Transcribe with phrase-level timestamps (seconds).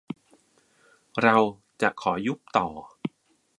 [1.23, 1.37] เรา
[1.81, 2.67] จะขอยุบต่อ